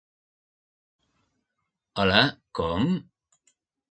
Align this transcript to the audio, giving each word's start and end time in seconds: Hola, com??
Hola, 2.03 2.23
com?? 2.61 2.89